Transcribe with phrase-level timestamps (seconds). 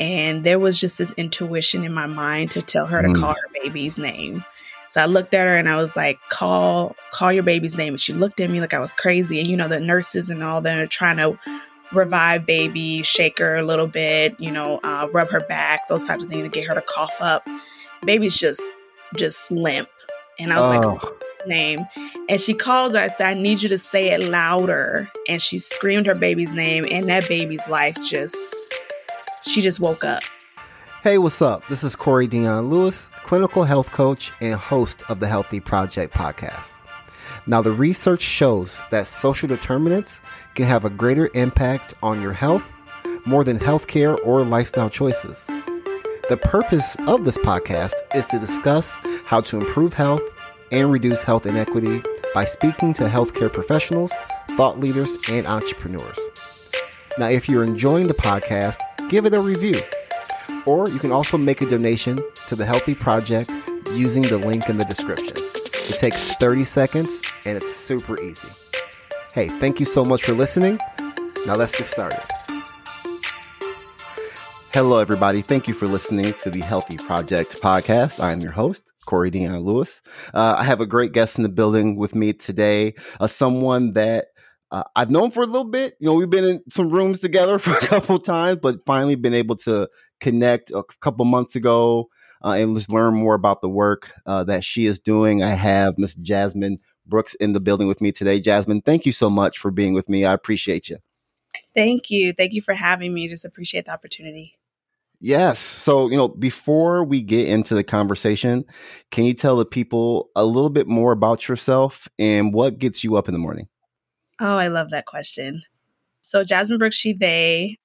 [0.00, 3.20] And there was just this intuition in my mind to tell her to Mm.
[3.20, 4.44] call her baby's name.
[4.88, 7.92] So I looked at her and I was like, call, call your baby's name.
[7.94, 9.38] And she looked at me like I was crazy.
[9.38, 11.38] And you know, the nurses and all that are trying to
[11.92, 16.24] revive baby, shake her a little bit, you know, uh, rub her back, those types
[16.24, 17.46] of things to get her to cough up.
[18.04, 18.62] Baby's just,
[19.16, 19.88] just limp.
[20.40, 21.16] And I was like, Oh.
[21.46, 21.80] name.
[22.28, 23.00] And she calls her.
[23.00, 25.08] I said, I need you to say it louder.
[25.28, 28.74] And she screamed her baby's name, and that baby's life just,
[29.50, 30.22] she just woke up.
[31.02, 31.66] Hey, what's up?
[31.68, 36.78] This is Corey Dion Lewis, clinical health coach and host of the Healthy Project podcast.
[37.46, 40.22] Now, the research shows that social determinants
[40.54, 42.72] can have a greater impact on your health
[43.26, 45.46] more than healthcare or lifestyle choices.
[46.28, 50.22] The purpose of this podcast is to discuss how to improve health
[50.70, 52.02] and reduce health inequity
[52.34, 54.12] by speaking to healthcare professionals,
[54.50, 56.20] thought leaders, and entrepreneurs.
[57.18, 58.78] Now, if you're enjoying the podcast,
[59.10, 59.76] give it a review.
[60.66, 62.16] Or you can also make a donation
[62.48, 63.50] to the Healthy Project
[63.96, 65.36] using the link in the description.
[65.36, 68.78] It takes 30 seconds and it's super easy.
[69.34, 70.78] Hey, thank you so much for listening.
[71.46, 72.20] Now let's get started.
[74.72, 75.40] Hello, everybody.
[75.40, 78.22] Thank you for listening to the Healthy Project podcast.
[78.22, 80.00] I am your host, Corey Dion Lewis.
[80.32, 84.26] Uh, I have a great guest in the building with me today, uh, someone that
[84.70, 85.96] uh, I've known for a little bit.
[85.98, 89.34] You know, we've been in some rooms together for a couple times, but finally been
[89.34, 89.88] able to
[90.20, 92.08] connect a couple months ago
[92.44, 95.42] uh, and just learn more about the work uh, that she is doing.
[95.42, 98.40] I have Miss Jazzmine Brooks in the building with me today.
[98.40, 100.24] Jazzmine, thank you so much for being with me.
[100.24, 100.98] I appreciate you.
[101.74, 102.32] Thank you.
[102.32, 103.26] Thank you for having me.
[103.28, 104.56] Just appreciate the opportunity.
[105.22, 105.58] Yes.
[105.58, 108.64] So, you know, before we get into the conversation,
[109.10, 113.16] can you tell the people a little bit more about yourself and what gets you
[113.16, 113.68] up in the morning?
[114.40, 115.62] Oh, I love that question.
[116.22, 117.78] So, Jazzmine Brooks, she, they,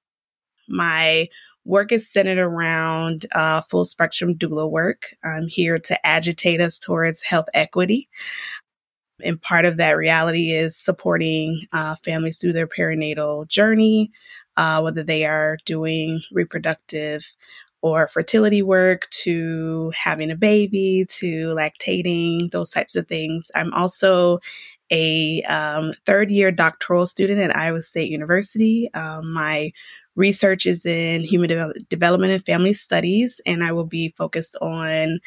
[0.68, 1.28] my
[1.64, 5.14] work is centered around uh, full spectrum doula work.
[5.24, 8.08] I'm here to agitate us towards health equity.
[9.22, 14.10] And part of that reality is supporting uh, families through their perinatal journey,
[14.56, 17.34] uh, whether they are doing reproductive
[17.82, 23.50] or fertility work to having a baby to lactating, those types of things.
[23.54, 24.40] I'm also
[24.90, 28.90] a um, third year doctoral student at Iowa State University.
[28.94, 29.72] Um, my
[30.14, 35.20] research is in human de- development and family studies, and I will be focused on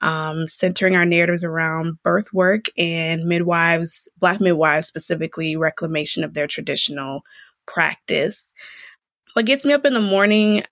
[0.00, 6.46] um, centering our narratives around birth work and midwives, Black midwives specifically, reclamation of their
[6.46, 7.22] traditional
[7.66, 8.52] practice.
[9.32, 10.62] What gets me up in the morning,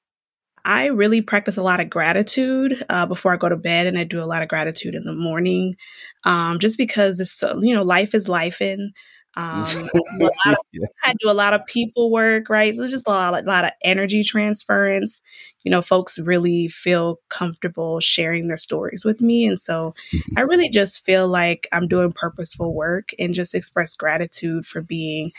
[0.65, 4.05] I really practice a lot of gratitude uh, before I go to bed, and I
[4.05, 5.77] do a lot of gratitude in the morning,
[6.25, 8.93] um, just because it's so, you know life is life and.
[9.35, 9.73] Um, I,
[10.19, 10.87] do a lot of, Yeah.
[11.05, 12.77] I do a lot of people work, right?
[12.77, 15.23] So it's just a lot, a lot of energy transference.
[15.65, 19.47] You know, folks really feel comfortable sharing their stories with me.
[19.47, 19.95] And so
[20.37, 25.33] I really just feel like I'm doing purposeful work and just express gratitude for being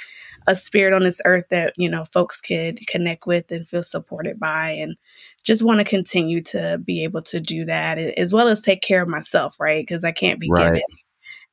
[0.48, 4.40] a spirit on this earth that, you know, folks could connect with and feel supported
[4.40, 4.72] by.
[4.72, 4.96] And
[5.44, 9.02] just want to continue to be able to do that as well as take care
[9.02, 9.81] of myself, right?
[9.81, 10.74] Because I can't be Right.
[10.74, 10.84] giving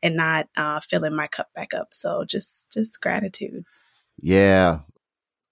[0.03, 1.89] and not uh, filling my cup back up.
[1.93, 3.65] So just just gratitude.
[4.21, 4.81] Yeah.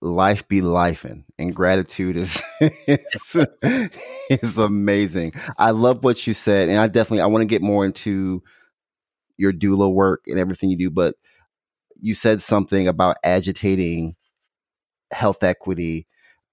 [0.01, 3.37] Life be life and gratitude is, is
[4.31, 5.33] is amazing.
[5.57, 8.45] I love what you said, and I definitely I want to get more into
[9.37, 11.17] your doula work and everything you do, but
[12.01, 14.17] you said something about agitating
[15.11, 16.07] health equity.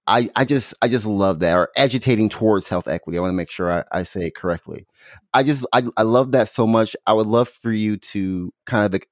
[0.06, 3.18] I, I just I just love that or agitating towards health equity.
[3.18, 4.86] I want to make sure I, I say it correctly.
[5.34, 6.94] I just I, I love that so much.
[7.06, 9.02] I would love for you to kind of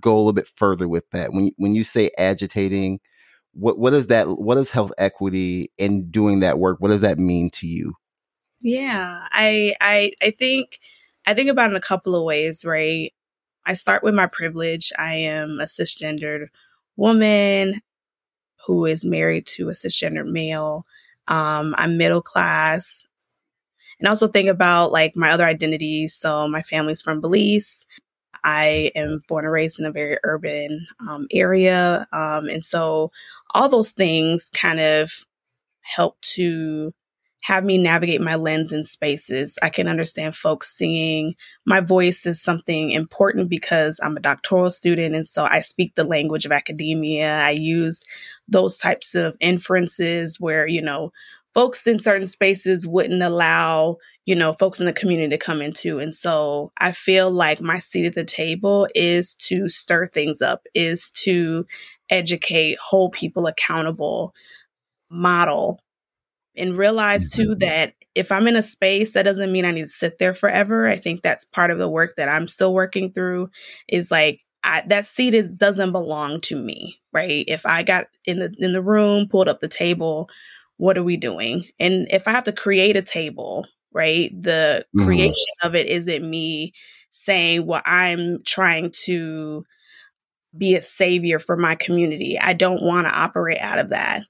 [0.00, 1.32] go a little bit further with that.
[1.32, 3.00] When when you say agitating,
[3.52, 4.26] what what is that?
[4.26, 6.80] What is health equity and doing that work?
[6.80, 7.94] What does that mean to you?
[8.60, 10.78] Yeah, I I I think
[11.26, 13.12] I think about it in a couple of ways, right?
[13.66, 14.92] I start with my privilege.
[14.98, 16.46] I am a cisgendered
[16.96, 17.80] woman
[18.66, 20.84] who is married to a cisgendered male.
[21.28, 23.06] Um, I'm middle class.
[23.98, 26.14] And I also think about like my other identities.
[26.14, 27.86] So my family's from Belize.
[28.44, 32.06] I am born and raised in a very urban um, area.
[32.12, 33.10] Um, and so
[33.54, 35.12] all those things kind of
[35.82, 36.92] help to
[37.48, 39.56] have me navigate my lens in spaces.
[39.62, 41.34] I can understand folks seeing
[41.64, 45.14] my voice is something important because I'm a doctoral student.
[45.14, 47.38] And so I speak the language of academia.
[47.38, 48.04] I use
[48.48, 51.10] those types of inferences where, you know,
[51.54, 53.96] folks in certain spaces wouldn't allow,
[54.26, 55.98] you know, folks in the community to come into.
[55.98, 60.64] And so I feel like my seat at the table is to stir things up,
[60.74, 61.64] is to
[62.10, 64.34] educate, hold people accountable,
[65.08, 65.80] model
[66.58, 67.58] and realize too mm-hmm.
[67.58, 70.88] that if I'm in a space, that doesn't mean I need to sit there forever.
[70.88, 73.50] I think that's part of the work that I'm still working through
[73.88, 77.44] is like, I, that seat is, doesn't belong to me, right?
[77.46, 80.28] If I got in the in the room, pulled up the table,
[80.78, 81.64] what are we doing?
[81.78, 85.04] And if I have to create a table, right, the mm-hmm.
[85.04, 86.72] creation of it isn't me
[87.10, 89.64] saying, "Well, I'm trying to
[90.56, 94.24] be a savior for my community." I don't want to operate out of that.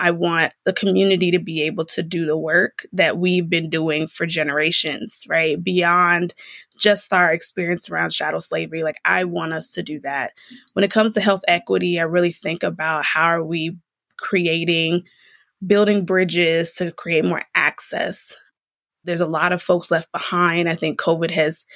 [0.00, 4.06] I want the community to be able to do the work that we've been doing
[4.06, 5.62] for generations, right?
[5.62, 6.34] Beyond
[6.78, 8.82] just our experience around chattel slavery.
[8.82, 10.32] Like, I want us to do that.
[10.72, 13.76] When it comes to health equity, I really think about how are we
[14.16, 15.04] creating,
[15.66, 18.34] building bridges to create more access.
[19.04, 20.68] There's a lot of folks left behind.
[20.68, 21.66] I think COVID has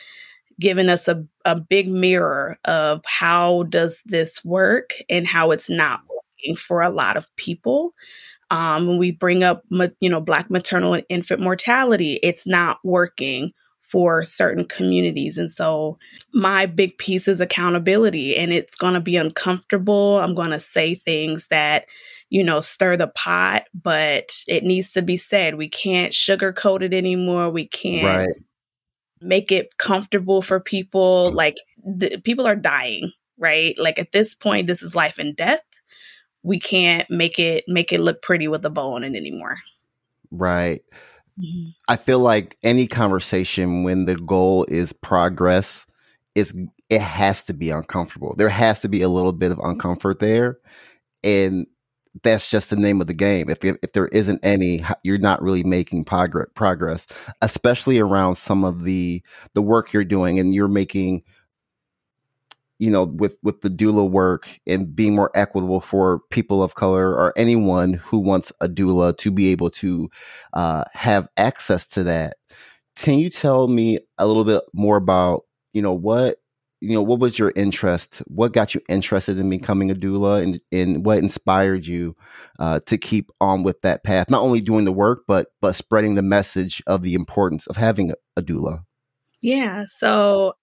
[0.59, 6.00] given us a, a big mirror of how does this work and how it's not
[6.44, 7.93] working for a lot of people.
[8.50, 9.62] Um, when we bring up,
[10.00, 15.37] you know, Black maternal and infant mortality, it's not working for certain communities.
[15.37, 15.99] And so
[16.32, 20.19] my big piece is accountability, and it's going to be uncomfortable.
[20.19, 21.87] I'm going to say things that,
[22.31, 25.56] you know, stir the pot, but it needs to be said.
[25.56, 27.50] We can't sugarcoat it anymore.
[27.50, 28.29] We can't.
[28.29, 28.40] Right.
[29.20, 31.32] Make it comfortable for people.
[31.32, 33.75] Like, the, people are dying, right?
[33.79, 35.61] Like, at this point, this is life and death
[36.44, 39.58] we can't make it make it look pretty with a bow on it anymore.
[40.31, 40.82] Right.
[41.41, 41.70] Mm-hmm.
[41.88, 45.87] I feel like any conversation when the goal is progress
[46.37, 46.55] is
[46.91, 48.35] it has to be uncomfortable.
[48.37, 50.58] There has to be a little bit of uncomfort there.
[51.25, 51.67] And
[52.23, 53.49] that's just the name of the game.
[53.49, 56.47] If if there isn't any, you're not really making progress.
[56.55, 57.06] Progress,
[57.43, 59.23] especially around some of the
[59.55, 61.23] the work you're doing, and you're making
[62.79, 67.15] you know, with with the doula work and being more equitable for people of color
[67.15, 70.09] or anyone who wants a doula to be able to
[70.53, 72.37] uh, have access to that.
[72.97, 75.43] Can you tell me a little bit more about,
[75.73, 76.38] you know, what
[76.85, 78.19] you know, what was your interest?
[78.26, 82.15] What got you interested in becoming a doula, and and what inspired you
[82.59, 84.29] uh, to keep on with that path?
[84.29, 88.11] Not only doing the work, but but spreading the message of the importance of having
[88.11, 88.85] a, a doula.
[89.41, 89.85] Yeah.
[89.87, 90.55] So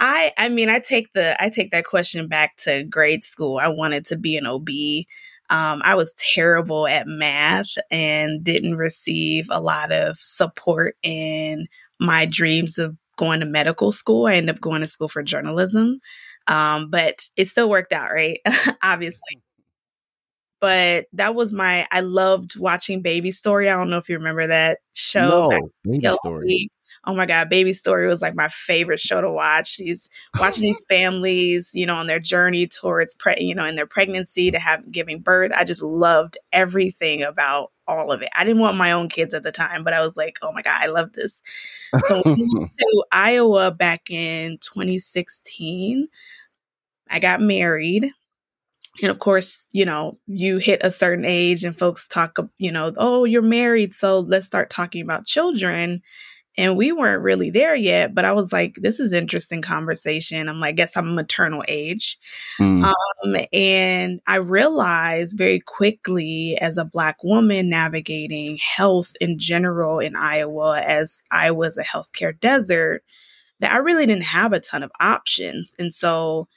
[0.00, 3.58] I I mean I take the I take that question back to grade school.
[3.58, 4.68] I wanted to be an OB.
[5.50, 11.66] Um, I was terrible at math and didn't receive a lot of support in
[11.98, 14.26] my dreams of going to medical school.
[14.26, 16.00] I ended up going to school for journalism,
[16.46, 18.38] um, but it still worked out, right?
[18.82, 19.42] Obviously.
[20.60, 21.86] But that was my.
[21.90, 23.68] I loved watching Baby Story.
[23.68, 25.48] I don't know if you remember that show.
[25.48, 26.70] No, Baby Story
[27.04, 29.76] oh my god baby story was like my favorite show to watch.
[29.78, 30.08] These
[30.38, 34.50] watching these families you know on their journey towards pre- you know in their pregnancy
[34.50, 35.52] to have giving birth.
[35.56, 38.28] I just loved everything about all of it.
[38.36, 40.62] I didn't want my own kids at the time but i was like oh my
[40.62, 41.42] god i love this.
[42.00, 46.08] So to iowa back in 2016
[47.08, 48.12] i got married.
[49.02, 52.92] And of course, you know, you hit a certain age and folks talk, you know,
[52.96, 53.94] oh, you're married.
[53.94, 56.02] So let's start talking about children
[56.56, 60.48] and we weren't really there yet but i was like this is interesting conversation.
[60.48, 62.18] I'm like guess i'm maternal age.
[62.58, 62.84] Mm.
[62.84, 70.16] um, and i realized very quickly as a black woman navigating health in general in
[70.16, 73.02] iowa as i was a healthcare desert
[73.60, 75.74] that i really didn't have a ton of options.
[75.78, 76.48] And so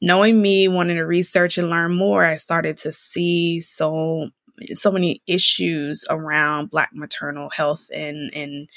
[0.00, 4.28] knowing me wanting to research and learn more i started to see so
[4.74, 8.68] so many issues around black maternal health and and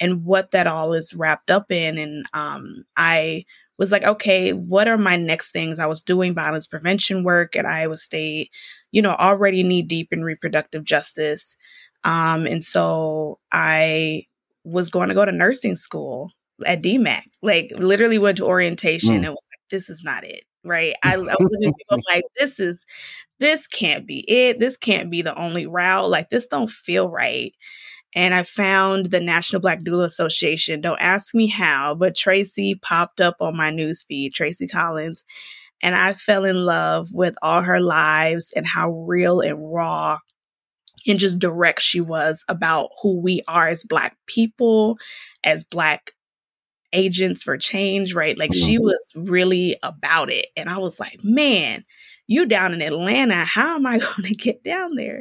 [0.00, 1.98] and what that all is wrapped up in.
[1.98, 3.44] And um, I
[3.78, 5.78] was like, okay, what are my next things?
[5.78, 8.50] I was doing violence prevention work at Iowa State,
[8.92, 11.56] you know, already knee deep in reproductive justice.
[12.04, 14.24] Um, and so I
[14.64, 16.30] was going to go to nursing school
[16.64, 19.16] at DMACC, like literally went to orientation mm.
[19.16, 20.44] and was like, this is not it.
[20.64, 20.94] Right.
[21.02, 22.84] I, I was looking at people like, this is,
[23.38, 24.58] this can't be it.
[24.58, 26.08] This can't be the only route.
[26.08, 27.52] Like, this don't feel right
[28.16, 30.80] and I found the National Black Doula Association.
[30.80, 35.22] Don't ask me how, but Tracy popped up on my newsfeed, Tracy Collins,
[35.82, 40.18] and I fell in love with all her lives and how real and raw
[41.06, 44.98] and just direct she was about who we are as Black people,
[45.44, 46.12] as Black
[46.94, 48.38] agents for change, right?
[48.38, 48.84] Like she mm-hmm.
[48.84, 50.46] was really about it.
[50.56, 51.84] And I was like, man,
[52.26, 55.20] you down in Atlanta, how am I going to get down there?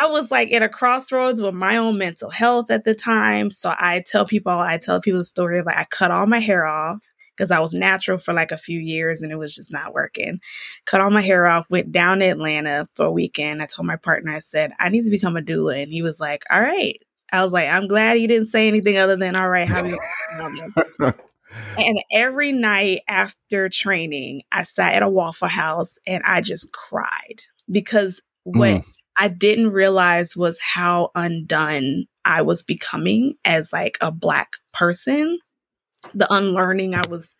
[0.00, 3.50] I was like at a crossroads with my own mental health at the time.
[3.50, 6.38] So I tell people, I tell people the story of like I cut all my
[6.38, 7.04] hair off
[7.36, 10.38] because I was natural for like a few years and it was just not working.
[10.86, 13.60] Cut all my hair off, went down to Atlanta for a weekend.
[13.60, 15.82] I told my partner, I said, I need to become a doula.
[15.82, 16.98] And he was like, All right.
[17.32, 19.98] I was like, I'm glad he didn't say anything other than, All right, how you
[21.76, 27.42] And every night after training, I sat at a Waffle House and I just cried
[27.70, 28.84] because what mm.
[29.20, 35.38] I didn't realize was how undone I was becoming as like a black person.
[36.14, 37.36] The unlearning I was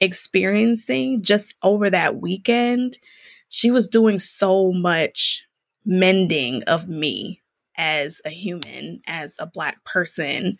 [0.00, 2.98] experiencing just over that weekend.
[3.48, 5.44] She was doing so much
[5.84, 7.42] mending of me
[7.76, 10.58] as a human, as a black person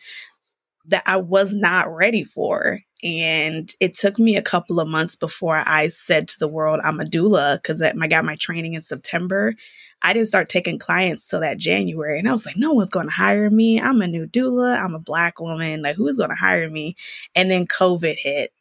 [0.87, 2.81] that I was not ready for.
[3.05, 6.99] And it took me a couple of months before I said to the world, I'm
[6.99, 9.55] a doula, because I got my training in September.
[10.03, 12.19] I didn't start taking clients till that January.
[12.19, 13.81] And I was like, no one's going to hire me.
[13.81, 14.79] I'm a new doula.
[14.81, 15.83] I'm a black woman.
[15.83, 16.97] Like, who's going to hire me?
[17.35, 18.53] And then COVID hit.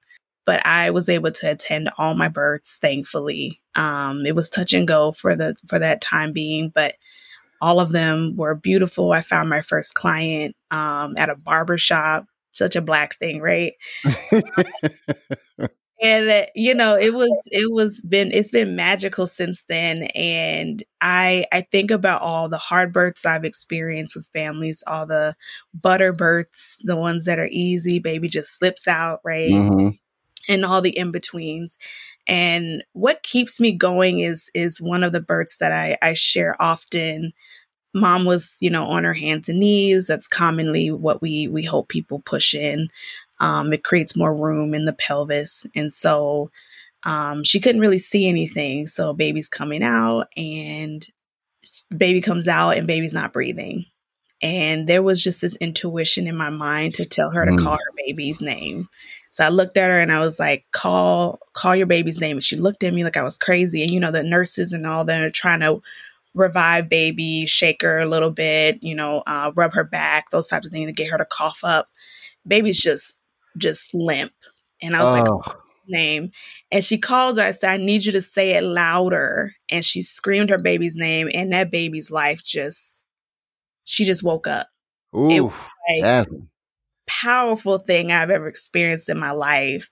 [0.46, 3.62] But I was able to attend all my births, thankfully.
[3.75, 6.96] Um, it was touch and go for the for that time being, but
[7.62, 9.12] all of them were beautiful.
[9.12, 12.27] I found my first client um, at a barber shop.
[12.54, 13.74] Such a black thing, right?
[16.02, 20.04] and uh, you know it was it was been it's been magical since then.
[20.16, 25.36] And i i think about all the hard births i've experienced with families all the
[25.74, 29.52] butter births the ones that are easy baby just slips out right?
[29.52, 29.90] Mm-hmm.
[30.48, 31.78] and all the in-betweens.
[32.28, 36.62] And what keeps me going is is one of the births that i i share
[36.62, 37.34] often.
[37.94, 40.08] Mom was you know on her hands and knees.
[40.08, 42.90] That's commonly what we we hope people push in
[43.39, 45.65] um, it creates more room in the pelvis.
[45.75, 46.51] And so
[47.04, 48.88] um, she couldn't really see anything.
[48.88, 51.06] So baby's coming out and
[51.96, 53.86] baby comes out and baby's not breathing.
[54.42, 57.58] And there was just this intuition in my mind to tell her mm.
[57.58, 58.89] to call her baby's name.
[59.30, 62.38] So i looked at her and i was like call call your baby's name.
[62.38, 63.82] And she looked at me like i was crazy.
[63.82, 65.82] And you know the nurses and all them are trying to
[66.34, 70.68] revive baby, shake her a little bit, you know, uh, rub her back, those types
[70.68, 71.88] of things to get her to cough up.
[72.46, 73.22] Baby's just
[73.58, 74.32] just limp.
[74.82, 75.36] And I was oh.
[75.36, 75.56] like,
[75.88, 76.32] name.
[76.72, 79.54] And she calls her, I said, I need you to say it louder.
[79.70, 83.06] And she screamed her baby's name, and that baby's life just
[83.84, 84.68] she just woke up.
[85.16, 85.54] Ooh,
[85.90, 86.28] like
[87.08, 89.88] powerful thing I've ever experienced in my life.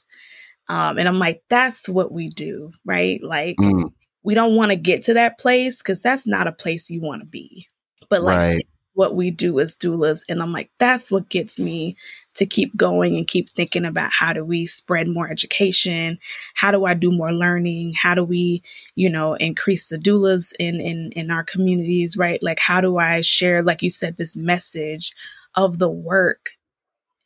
[0.67, 3.21] Um, and I'm like, that's what we do, right?
[3.23, 3.91] Like mm
[4.23, 7.21] we don't want to get to that place because that's not a place you want
[7.21, 7.67] to be.
[8.09, 8.67] But like right.
[8.93, 11.95] What we do as doulas, and I'm like, that's what gets me
[12.35, 16.19] to keep going and keep thinking about how do we spread more education?
[16.55, 17.93] How do I do more learning?
[17.99, 18.61] How do we,
[18.95, 22.41] you know, increase the doulas in in in our communities, right?
[22.41, 25.11] Like how do I share, like you said, this message
[25.55, 26.51] of the work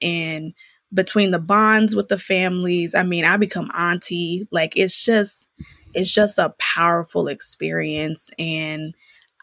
[0.02, 0.54] and
[0.94, 2.96] between the bonds with the families.
[2.96, 4.48] I mean, I become auntie.
[4.52, 5.50] Like it's just
[5.94, 8.94] it's just a powerful experience and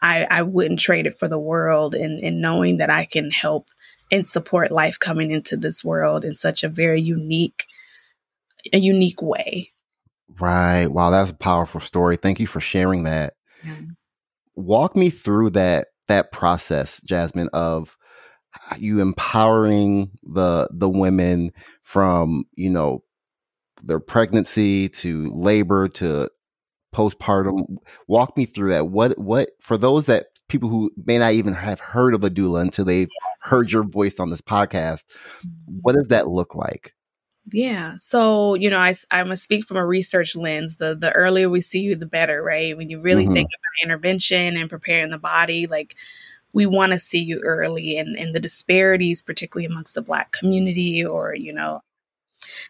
[0.05, 3.69] I, I wouldn't trade it for the world and, and knowing that I can help
[4.11, 7.65] and support life coming into this world in such a very unique
[8.71, 9.69] a unique way.
[10.39, 10.87] Right.
[10.87, 12.17] Wow, that's a powerful story.
[12.17, 13.33] Thank you for sharing that.
[13.63, 13.73] Yeah.
[14.55, 17.97] Walk me through that that process, Jazzmine, of
[18.77, 23.03] you empowering the the women from, you know,
[23.83, 26.29] their pregnancy to labor to
[26.95, 27.77] postpartum.
[28.07, 28.87] Walk me through that.
[28.87, 32.61] What what for those that people who may not even have heard of a doula
[32.61, 33.09] until they've
[33.41, 35.05] heard your voice on this podcast,
[35.81, 36.93] what does that look like?
[37.51, 37.93] Yeah.
[37.97, 40.77] So, you know, I, I'm going to speak from a research lens.
[40.77, 42.75] The, the earlier we see you, the better, right?
[42.75, 43.33] When you really mm-hmm.
[43.33, 45.95] think about intervention and preparing the body, like
[46.53, 51.05] we want to see you early and, and the disparities, particularly amongst the Black community
[51.05, 51.81] or, you know,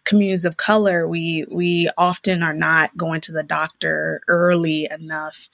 [0.04, 5.48] communities of color, we we often are not going to the doctor early enough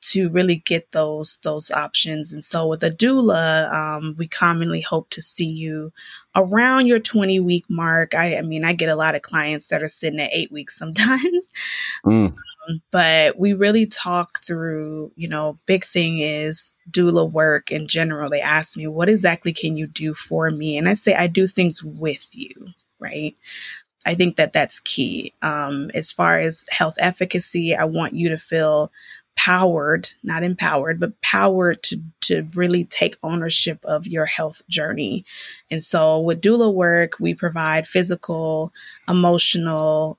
[0.00, 2.32] to really get those those options.
[2.32, 5.92] And so with a doula, um, we commonly hope to see you
[6.36, 8.14] around your 20 week mark.
[8.14, 10.76] I, I, mean, I get a lot of clients that are sitting at eight weeks
[10.78, 11.50] sometimes.
[12.06, 12.34] Mm.
[12.68, 18.30] Um, but we really talk through, you know, big thing is doula work in general.
[18.30, 20.76] They ask me, what exactly can you do for me?
[20.76, 23.36] And I say, I do things with you right?
[24.06, 25.32] I think that that's key.
[25.42, 28.92] Um, as far as health efficacy, I want you to feel
[29.36, 35.24] powered, not empowered, but powered to to really take ownership of your health journey.
[35.70, 38.72] And so with doula work, we provide physical,
[39.08, 40.18] emotional,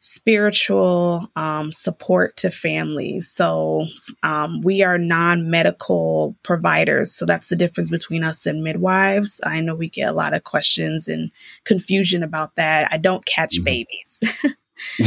[0.00, 3.30] spiritual um, support to families.
[3.30, 3.86] So
[4.22, 7.12] um, we are non medical providers.
[7.12, 9.40] So that's the difference between us and midwives.
[9.44, 11.30] I know we get a lot of questions and
[11.64, 12.88] confusion about that.
[12.90, 13.64] I don't catch mm-hmm.
[13.64, 14.44] babies.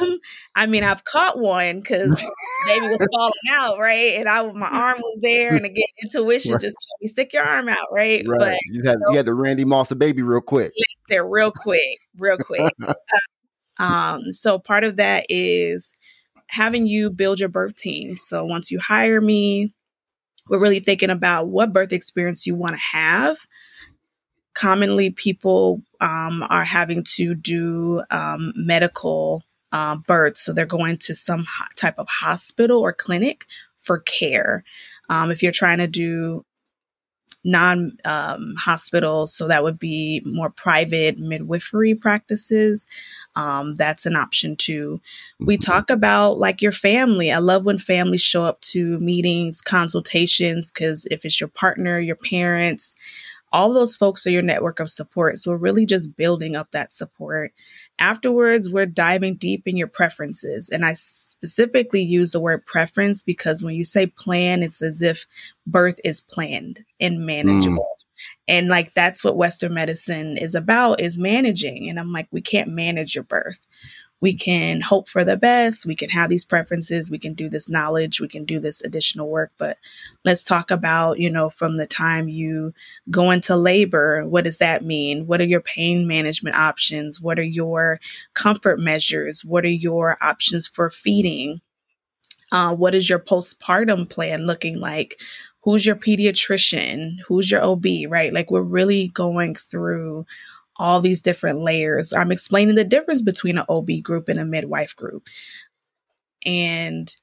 [0.00, 0.18] um,
[0.54, 2.18] I mean, I've caught one because
[2.66, 4.14] baby was falling out, right?
[4.16, 6.60] And I my arm was there, and again, intuition right.
[6.60, 8.26] just told me stick your arm out, right?
[8.26, 8.38] right.
[8.38, 10.72] But you had you, had the Randy Moss a baby real quick.
[11.10, 12.72] There, real quick, real quick.
[13.78, 15.94] Um, so part of that is
[16.48, 18.16] having you build your birth team.
[18.16, 19.72] So once you hire me,
[20.48, 23.36] we're really thinking about what birth experience you want to have.
[24.54, 29.42] Commonly, people um, are having to do um, medical
[29.72, 30.42] uh, births.
[30.42, 33.44] So they're going to some ho- type of hospital or clinic
[33.78, 34.64] for care.
[35.10, 36.44] Um, if you're trying to do
[37.46, 39.32] non um, hospitals.
[39.32, 42.86] So that would be more private midwifery practices.
[43.36, 45.00] Um, that's an option too.
[45.38, 45.70] We mm-hmm.
[45.70, 47.32] talk about like your family.
[47.32, 52.16] I love when families show up to meetings, consultations, because if it's your partner, your
[52.16, 52.96] parents,
[53.52, 55.38] all those folks are your network of support.
[55.38, 57.52] So we're really just building up that support.
[57.98, 60.68] Afterwards, we're diving deep in your preferences.
[60.68, 60.94] And I
[61.38, 65.26] specifically use the word preference because when you say plan, it's as if
[65.66, 67.88] birth is planned and manageable.
[67.90, 67.96] Mm.
[68.48, 71.88] And like that's what Western medicine is about is managing.
[71.88, 73.66] And I'm like, we can't manage your birth
[74.20, 75.84] we can hope for the best.
[75.84, 77.10] We can have these preferences.
[77.10, 78.20] We can do this knowledge.
[78.20, 79.52] We can do this additional work.
[79.58, 79.78] But
[80.24, 82.72] let's talk about, you know, from the time you
[83.10, 85.26] go into labor, what does that mean?
[85.26, 87.20] What are your pain management options?
[87.20, 88.00] What are your
[88.34, 89.44] comfort measures?
[89.44, 91.60] What are your options for feeding?
[92.52, 95.20] Uh, what is your postpartum plan looking like?
[95.62, 97.16] Who's your pediatrician?
[97.26, 98.32] Who's your OB, right?
[98.32, 100.24] Like we're really going through
[100.78, 102.12] all these different layers.
[102.12, 105.28] I'm explaining the difference between an OB group and a midwife group.
[106.44, 107.14] And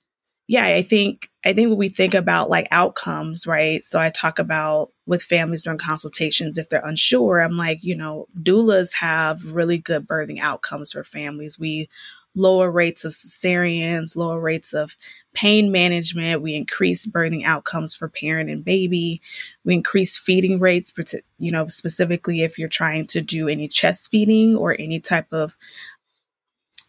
[0.48, 3.84] yeah, I think I think when we think about like outcomes, right?
[3.84, 8.28] So I talk about with families during consultations if they're unsure, I'm like, you know,
[8.38, 11.58] doulas have really good birthing outcomes for families.
[11.58, 11.88] We
[12.36, 14.96] lower rates of cesareans, lower rates of
[15.34, 16.42] pain management.
[16.42, 19.22] We increase birthing outcomes for parent and baby.
[19.63, 20.94] We increase feeding rates,
[21.38, 25.56] you know, specifically if you're trying to do any chest feeding or any type of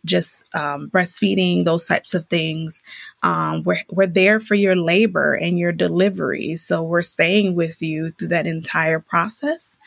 [0.05, 2.83] just um, breastfeeding, those types of things.
[3.23, 6.57] Um, we're, we're there for your labor and your delivery.
[6.57, 9.79] So we're staying with you through that entire process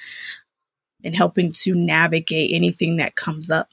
[1.04, 3.70] and helping to navigate anything that comes up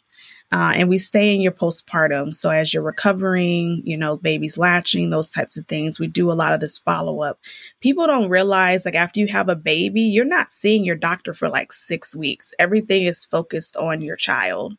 [0.53, 2.33] uh, and we stay in your postpartum.
[2.33, 6.35] So as you're recovering, you know, baby's latching, those types of things, we do a
[6.35, 7.41] lot of this follow up.
[7.81, 11.49] People don't realize, like, after you have a baby, you're not seeing your doctor for
[11.49, 12.55] like six weeks.
[12.59, 14.77] Everything is focused on your child.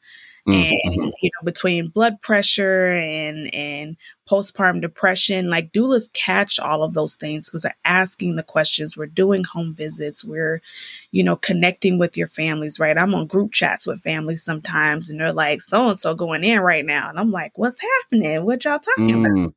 [0.48, 1.02] Mm-hmm.
[1.02, 3.98] and you know between blood pressure and and
[4.30, 8.96] postpartum depression like doulas catch all of those things because they're asking the questions.
[8.96, 10.24] We're doing home visits.
[10.24, 10.62] We're
[11.10, 12.96] you know connecting with your families right?
[12.96, 16.60] I'm on group chats with families sometimes and they're like so and so going in
[16.60, 17.10] right now.
[17.10, 18.46] And i'm like what's happening?
[18.46, 19.46] What y'all talking mm.
[19.46, 19.54] about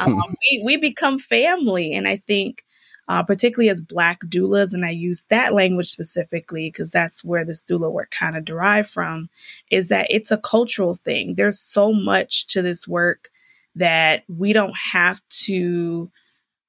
[0.00, 0.22] um,
[0.52, 2.64] we, we become family and i think
[3.10, 7.60] uh, particularly as Black doulas, and I use that language specifically because that's where this
[7.60, 9.28] doula work kind of derived from,
[9.68, 11.34] is that it's a cultural thing.
[11.34, 13.30] There's so much to this work
[13.74, 16.08] that we don't have to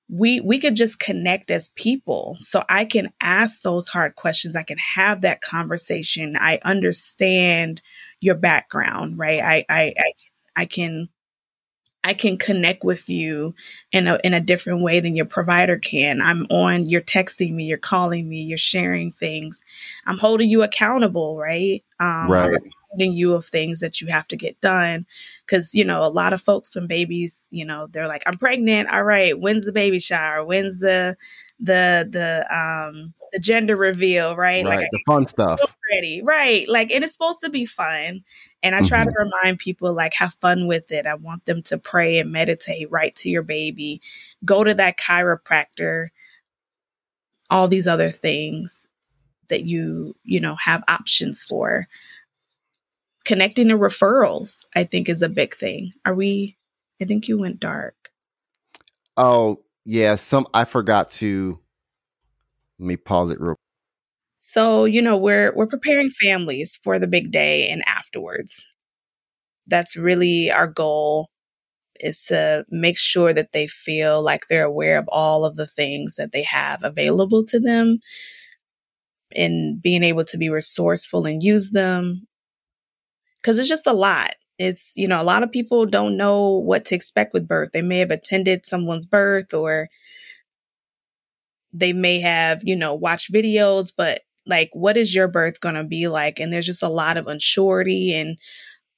[0.10, 2.36] we we could just connect as people.
[2.40, 4.56] So i can ask those hard questions.
[4.56, 6.36] I can have that conversation.
[6.40, 7.84] I understand
[8.20, 9.40] your background right?
[9.42, 10.12] I i i,
[10.56, 11.08] I can
[12.04, 13.54] I can connect with you
[13.92, 16.22] in a in a different way than your provider can.
[16.22, 19.64] I'm on, you're texting me, you're calling me, you're sharing things.
[20.08, 21.84] I'm holding you accountable, right?
[22.00, 25.06] Um, right reminding you of things that you have to get done.
[25.48, 28.90] Cause, you know, a lot of folks when babies, you know, they're like, I'm pregnant.
[28.90, 29.38] All right.
[29.38, 30.44] When's the baby shower?
[30.44, 31.18] When's the,
[31.60, 34.64] the, the, um, the gender reveal, right?
[34.66, 35.60] right like the fun stuff.
[35.94, 36.22] Ready.
[36.24, 36.68] Right.
[36.68, 38.22] Like, and it's supposed to be fun.
[38.64, 39.10] And I try mm-hmm.
[39.10, 41.06] to remind people like have fun with it.
[41.06, 44.02] I want them to pray and meditate right to your baby.
[44.46, 46.10] Go to that chiropractor
[47.52, 48.88] all these other things
[49.50, 51.88] that you you know have options for
[53.26, 55.92] connecting to referrals, I think is a big thing.
[56.06, 56.58] Are we
[57.02, 57.96] I think you went dark.
[59.18, 61.60] Oh, yeah, some I forgot to
[62.80, 63.56] let me pause it real
[64.44, 68.66] so, you know, we're we're preparing families for the big day and afterwards.
[69.68, 71.30] That's really our goal
[72.00, 76.16] is to make sure that they feel like they're aware of all of the things
[76.16, 78.00] that they have available to them
[79.36, 82.28] and being able to be resourceful and use them
[83.42, 84.36] because it's just a lot.
[84.58, 87.72] it's, you know, a lot of people don't know what to expect with birth.
[87.74, 89.90] They may have attended someone's birth or
[91.74, 95.84] they may have, you know, watched videos, but like, what is your birth going to
[95.84, 96.40] be like?
[96.40, 98.38] And there's just a lot of unsurety and,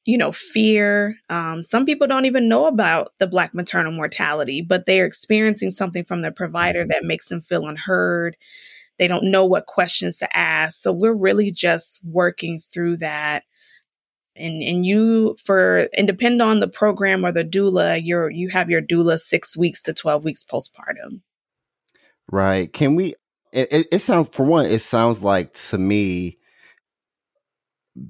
[0.06, 1.17] you know, fear.
[1.29, 6.06] Um, some people don't even know about the Black maternal mortality, but they're experiencing something
[6.06, 8.38] from their provider that makes them feel unheard.
[8.99, 10.82] They don't know what questions to ask.
[10.82, 13.43] So we're really just working through that.
[14.36, 18.69] And and you for and depend on the program or the doula, you're you have
[18.69, 21.22] your doula six weeks to twelve weeks postpartum.
[22.32, 22.72] Right.
[22.72, 23.15] Can we?
[23.52, 24.65] It, it, it sounds for one.
[24.65, 26.39] It sounds like to me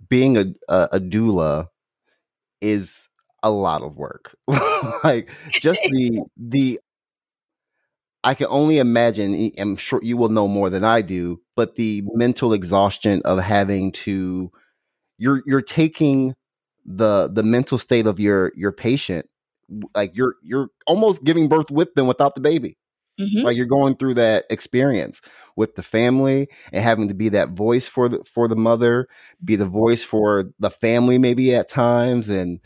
[0.09, 1.67] being a, a, a doula
[2.61, 3.09] is
[3.41, 4.35] a lot of work.
[5.03, 6.79] like just the the
[8.23, 12.03] I can only imagine, I'm sure you will know more than I do, but the
[12.13, 14.49] mental exhaustion of having to
[15.23, 16.35] you're you're taking
[16.85, 19.25] the the mental state of your your patient
[19.95, 22.77] like you're you're almost giving birth with them without the baby.
[23.19, 23.45] Mm-hmm.
[23.45, 25.21] Like you're going through that experience
[25.55, 29.07] with the family and having to be that voice for the for the mother,
[29.43, 32.59] be the voice for the family maybe at times and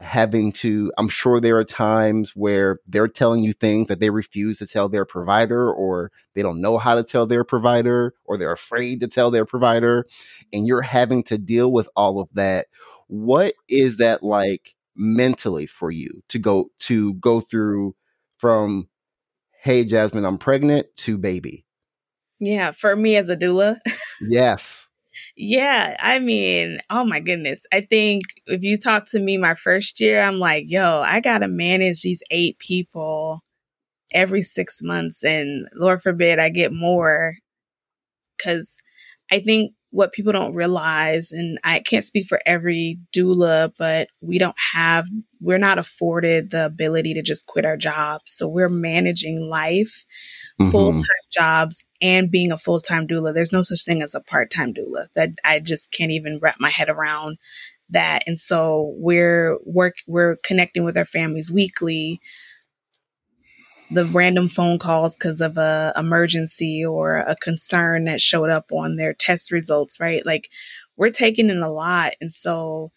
[0.00, 4.58] having to i'm sure there are times where they're telling you things that they refuse
[4.58, 8.52] to tell their provider or they don't know how to tell their provider or they're
[8.52, 10.06] afraid to tell their provider
[10.52, 12.66] and you're having to deal with all of that.
[13.08, 17.94] What is that like mentally for you to go to go through
[18.36, 18.88] from
[19.62, 21.64] hey jazzmine i'm pregnant to baby
[22.38, 23.78] yeah for me as a doula.
[24.20, 24.89] Yes
[25.36, 27.64] yeah, I mean, oh my goodness.
[27.72, 31.38] I think if you talk to me my first year, I'm like, yo, I got
[31.38, 33.40] to manage these eight people
[34.12, 35.24] every six months.
[35.24, 37.34] And Lord forbid I get more.
[38.42, 38.80] Cause
[39.30, 44.38] I think what people don't realize, and I can't speak for every doula, but we
[44.38, 45.08] don't have,
[45.40, 48.30] we're not afforded the ability to just quit our jobs.
[48.32, 50.04] So we're managing life,
[50.60, 50.70] mm-hmm.
[50.70, 53.34] full time jobs, and being a full time doula.
[53.34, 55.06] There's no such thing as a part time doula.
[55.14, 57.38] That I just can't even wrap my head around
[57.90, 58.22] that.
[58.26, 62.20] And so we're work, we're connecting with our families weekly
[63.90, 68.96] the random phone calls because of a emergency or a concern that showed up on
[68.96, 70.24] their test results, right?
[70.24, 70.50] Like
[70.96, 72.14] we're taking in a lot.
[72.20, 72.92] And so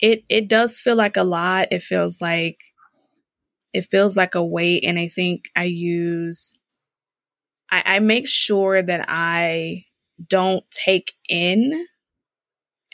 [0.00, 1.68] it it does feel like a lot.
[1.70, 2.60] It feels like
[3.72, 4.84] it feels like a weight.
[4.84, 6.54] And I think I use
[7.70, 9.84] I, I make sure that I
[10.28, 11.86] don't take in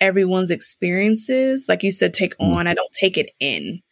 [0.01, 1.67] everyone's experiences.
[1.69, 2.57] Like you said, take mm.
[2.57, 3.83] on, I don't take it in.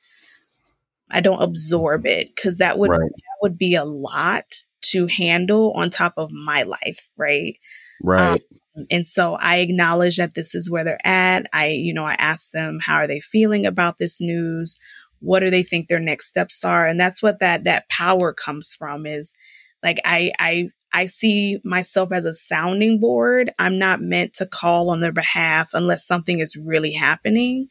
[1.11, 3.01] I don't absorb it because that would right.
[3.01, 7.57] that would be a lot to handle on top of my life, right?
[8.03, 8.43] Right.
[8.77, 11.47] Um, and so I acknowledge that this is where they're at.
[11.53, 14.79] I, you know, I ask them how are they feeling about this news?
[15.21, 16.87] What do they think their next steps are?
[16.87, 19.35] And that's what that that power comes from is
[19.83, 23.53] like I I I see myself as a sounding board.
[23.59, 27.69] I'm not meant to call on their behalf unless something is really happening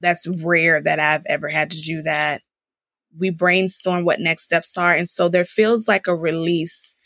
[0.00, 2.42] that's rare that I've ever had to do that.
[3.18, 4.92] We brainstorm what next steps are.
[4.92, 6.96] And so there feels like a release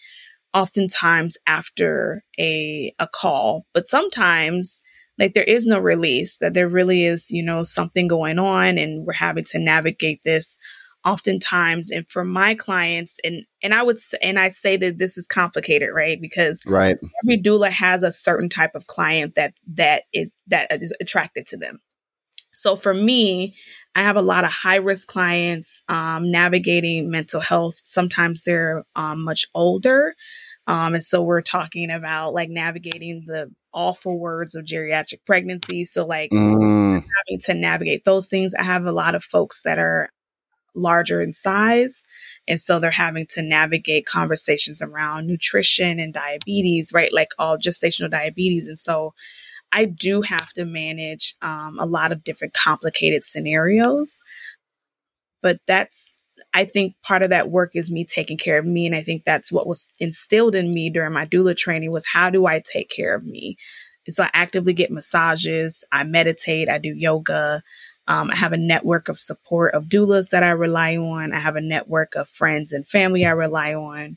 [0.54, 4.82] oftentimes after a, a call, but sometimes
[5.18, 9.04] like there is no release that there really is, you know, something going on and
[9.04, 10.56] we're having to navigate this
[11.04, 15.16] oftentimes and for my clients and and I would say, and I say that this
[15.16, 20.02] is complicated right because right every doula has a certain type of client that that
[20.12, 21.78] it that is attracted to them
[22.58, 23.54] so for me,
[23.94, 27.80] I have a lot of high risk clients um, navigating mental health.
[27.84, 30.16] Sometimes they're um, much older.
[30.66, 35.84] Um, and so we're talking about like navigating the awful words of geriatric pregnancy.
[35.84, 36.94] So, like, mm.
[36.94, 38.54] having to navigate those things.
[38.54, 40.08] I have a lot of folks that are
[40.74, 42.02] larger in size.
[42.48, 47.12] And so they're having to navigate conversations around nutrition and diabetes, right?
[47.12, 48.66] Like all gestational diabetes.
[48.66, 49.14] And so
[49.72, 54.20] I do have to manage um, a lot of different complicated scenarios.
[55.42, 56.18] But that's,
[56.54, 58.86] I think part of that work is me taking care of me.
[58.86, 62.30] And I think that's what was instilled in me during my doula training was how
[62.30, 63.56] do I take care of me?
[64.10, 67.62] so I actively get massages, I meditate, I do yoga.
[68.06, 71.34] Um, I have a network of support of doulas that I rely on.
[71.34, 74.16] I have a network of friends and family I rely on.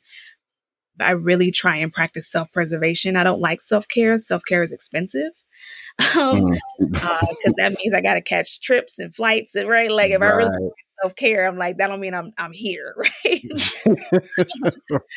[1.02, 3.16] I really try and practice self preservation.
[3.16, 4.18] I don't like self care.
[4.18, 5.32] Self care is expensive
[5.98, 7.04] because um, mm.
[7.04, 9.92] uh, that means I got to catch trips and flights and right.
[9.92, 10.34] Like if right.
[10.34, 10.70] I really
[11.02, 13.44] self care, I'm like that don't mean I'm I'm here, right?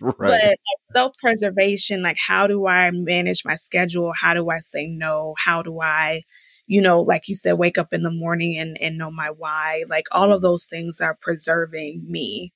[0.02, 0.14] right.
[0.18, 0.58] But
[0.92, 4.12] self preservation, like how do I manage my schedule?
[4.18, 5.34] How do I say no?
[5.38, 6.22] How do I
[6.66, 9.84] you know, like you said, wake up in the morning and, and know my why.
[9.88, 12.52] Like all of those things are preserving me.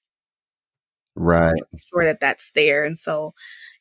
[1.19, 1.63] Right.
[1.93, 2.85] Sure that that's there.
[2.85, 3.35] And so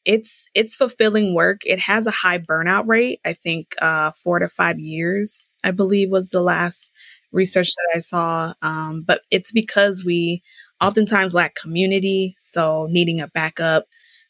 [0.05, 1.61] it's it's fulfilling work.
[1.65, 3.19] It has a high burnout rate.
[3.25, 6.91] I think uh, four to five years, I believe, was the last
[7.31, 8.53] research that I saw.
[8.63, 10.41] Um, but it's because we
[10.81, 12.35] oftentimes lack community.
[12.39, 13.85] So needing a backup,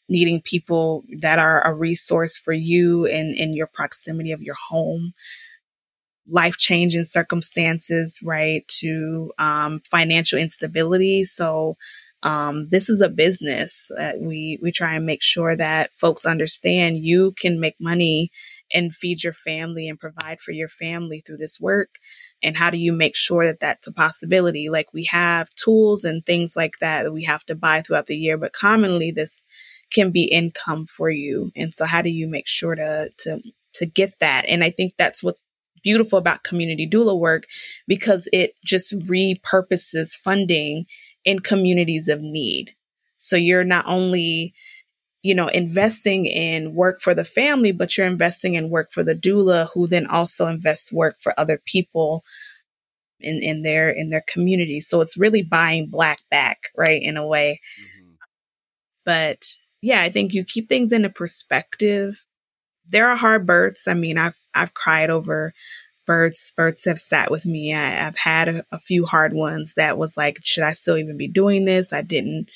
[0.08, 5.14] needing people that are a resource for you and in your proximity of your home,
[6.30, 8.66] life changing circumstances, right?
[8.80, 11.24] To um, financial instability.
[11.24, 11.76] So
[12.22, 13.90] um, this is a business.
[13.98, 18.30] Uh, we we try and make sure that folks understand you can make money
[18.72, 21.90] and feed your family and provide for your family through this work.
[22.42, 24.68] And how do you make sure that that's a possibility?
[24.68, 28.16] Like we have tools and things like that that we have to buy throughout the
[28.16, 29.44] year, but commonly this
[29.92, 31.52] can be income for you.
[31.56, 33.40] And so how do you make sure to to
[33.74, 34.44] to get that?
[34.48, 35.40] And I think that's what's
[35.84, 37.44] beautiful about community doula work
[37.86, 40.84] because it just repurposes funding
[41.28, 42.72] in communities of need.
[43.18, 44.54] So you're not only,
[45.22, 49.14] you know, investing in work for the family, but you're investing in work for the
[49.14, 52.24] doula who then also invests work for other people
[53.20, 54.80] in, in their in their community.
[54.80, 57.60] So it's really buying black back, right, in a way.
[57.78, 58.12] Mm-hmm.
[59.04, 59.44] But
[59.82, 62.24] yeah, I think you keep things in a perspective.
[62.86, 63.86] There are hard births.
[63.86, 65.52] I mean, I've I've cried over
[66.08, 67.74] births births have sat with me.
[67.74, 71.18] I, have had a, a, few hard ones that was like should i still even
[71.18, 71.92] be doing this?
[71.92, 72.48] I didn't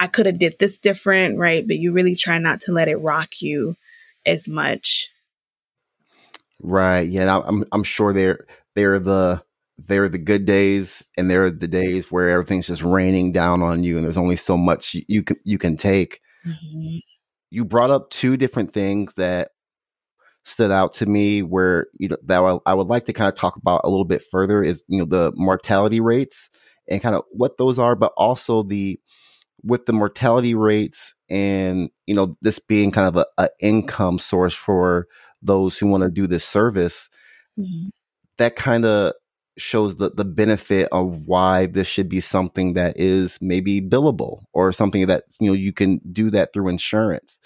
[0.00, 1.66] i could have did this different right?
[1.66, 3.76] But you really try not to let it rock you
[4.24, 5.10] as much.
[6.62, 9.42] Right yeah i'm i'm sure they're they're the
[9.76, 13.96] they're the good days and they're the days where everything's just raining down on you
[13.96, 16.20] and there's only so much you, you can you can take.
[16.46, 16.98] Mm-hmm.
[17.50, 19.50] you brought up two different things that
[20.46, 23.36] stood out to me where you know that I, I would like to kind of
[23.36, 26.50] talk about a little bit further is you know the mortality rates
[26.88, 29.00] and kind of what those are, but also the
[29.64, 34.54] with the mortality rates and you know this being kind of a, a income source
[34.54, 35.08] for
[35.42, 37.08] those who want to do this service
[37.58, 37.88] mm-hmm.
[38.38, 39.14] that kind of
[39.58, 44.70] shows the the benefit of why this should be something that is maybe billable or
[44.70, 47.40] something that you know you can do that through insurance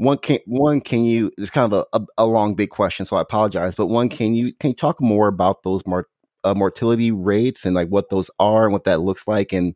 [0.00, 3.16] one can one can you it's kind of a, a, a, long big question so
[3.16, 6.06] i apologize but one can you can you talk more about those mar,
[6.42, 9.74] uh, mortality rates and like what those are and what that looks like and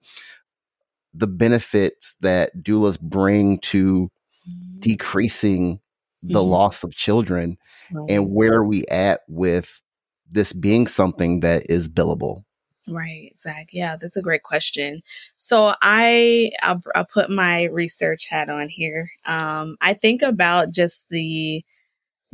[1.13, 4.11] the benefits that doulas bring to
[4.49, 4.79] mm-hmm.
[4.79, 5.79] decreasing
[6.23, 6.53] the mm-hmm.
[6.53, 7.59] loss of children
[7.93, 8.11] right.
[8.11, 9.83] and where are we at with
[10.31, 12.45] this being something that is billable
[12.89, 13.69] Right, Zach.
[13.73, 15.03] Yeah, that's a great question.
[15.37, 19.11] So I, I'll, I'll put my research hat on here.
[19.25, 21.65] Um, I think about just the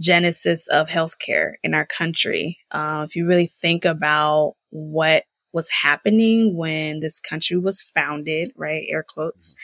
[0.01, 2.59] genesis of healthcare in our country.
[2.71, 8.87] Uh, if you really think about what was happening when this country was founded, right?
[8.89, 9.55] Air quotes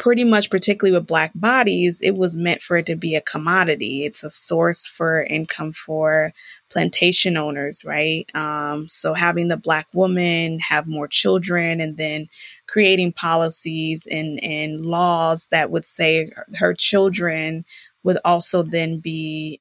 [0.00, 4.06] pretty much, particularly with black bodies, it was meant for it to be a commodity.
[4.06, 6.32] It's a source for income for
[6.70, 8.24] plantation owners, right?
[8.34, 12.28] Um, so having the black woman have more children and then
[12.66, 17.66] creating policies and, and laws that would say her children
[18.02, 19.60] would also then be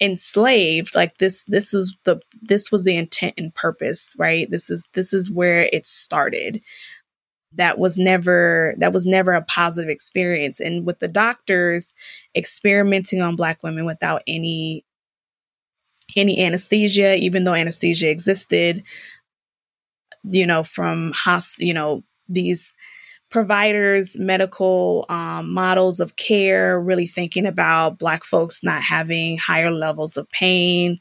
[0.00, 4.88] enslaved like this this is the this was the intent and purpose right this is
[4.92, 6.60] this is where it started
[7.56, 10.60] that was never that was never a positive experience.
[10.60, 11.94] And with the doctors
[12.34, 14.84] experimenting on black women without any
[16.16, 18.82] any anesthesia even though anesthesia existed
[20.24, 22.74] you know from hos you know these
[23.30, 30.16] providers medical um, models of care really thinking about black folks not having higher levels
[30.16, 30.98] of pain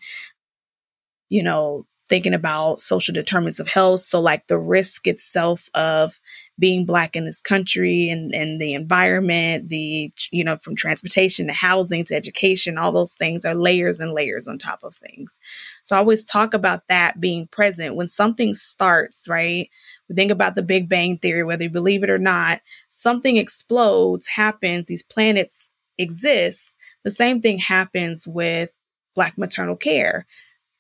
[1.29, 4.01] you know thinking about social determinants of health.
[4.01, 6.19] So, like the risk itself of
[6.59, 11.53] being Black in this country and, and the environment, the, you know, from transportation to
[11.53, 15.39] housing to education, all those things are layers and layers on top of things.
[15.81, 19.67] So, I always talk about that being present when something starts, right?
[20.07, 24.27] We think about the Big Bang Theory, whether you believe it or not, something explodes,
[24.27, 26.75] happens, these planets exist.
[27.03, 28.71] The same thing happens with
[29.15, 30.27] Black maternal care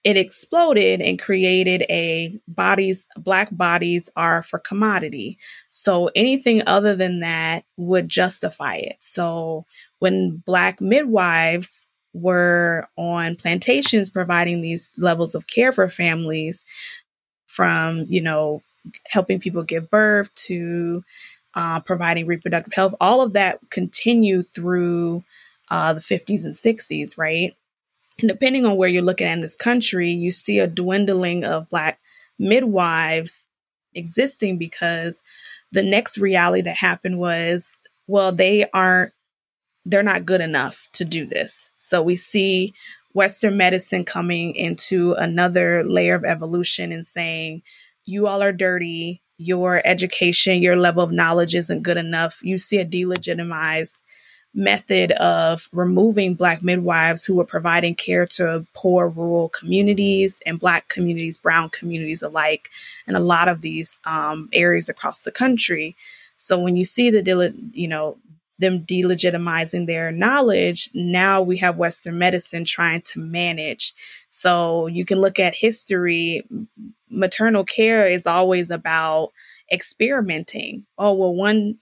[0.03, 5.37] it exploded and created a bodies black bodies are for commodity.
[5.69, 8.97] So anything other than that would justify it.
[8.99, 9.65] So
[9.99, 16.65] when black midwives were on plantations providing these levels of care for families
[17.47, 18.61] from you know
[19.07, 21.03] helping people give birth to
[21.55, 25.23] uh, providing reproductive health all of that continued through
[25.69, 27.55] uh, the 50s and 60s right
[28.17, 31.99] depending on where you're looking at in this country, you see a dwindling of Black
[32.39, 33.47] midwives
[33.93, 35.23] existing because
[35.71, 39.11] the next reality that happened was, well, they aren't,
[39.85, 41.71] they're not good enough to do this.
[41.77, 42.73] So we see
[43.13, 47.61] Western medicine coming into another layer of evolution and saying,
[48.05, 52.39] you all are dirty, your education, your level of knowledge isn't good enough.
[52.43, 54.01] You see a delegitimized
[54.53, 60.89] method of removing Black midwives who were providing care to poor rural communities and Black
[60.89, 62.69] communities, Brown communities alike,
[63.07, 65.95] and a lot of these um, areas across the country.
[66.37, 68.17] So when you see the, you know,
[68.59, 73.93] them delegitimizing their knowledge, now we have Western medicine trying to manage.
[74.29, 76.43] So you can look at history.
[77.09, 79.31] Maternal care is always about
[79.71, 80.85] experimenting.
[80.97, 81.77] Oh, well, one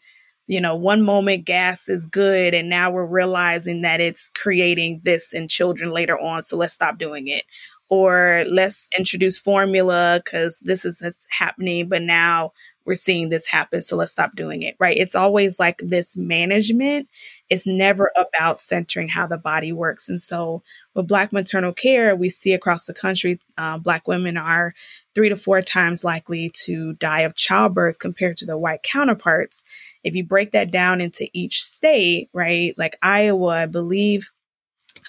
[0.52, 5.32] you know, one moment gas is good, and now we're realizing that it's creating this
[5.32, 6.44] in children later on.
[6.44, 7.46] So let's stop doing it.
[7.88, 12.52] Or let's introduce formula because this is happening, but now
[12.86, 13.82] we're seeing this happen.
[13.82, 14.98] So let's stop doing it, right?
[14.98, 17.08] It's always like this management.
[17.50, 20.10] It's never about centering how the body works.
[20.10, 20.63] And so
[20.96, 24.74] with Black maternal care, we see across the country, uh, Black women are
[25.13, 29.63] three to four times likely to die of childbirth compared to their white counterparts.
[30.04, 34.32] If you break that down into each state, right, like Iowa, I believe,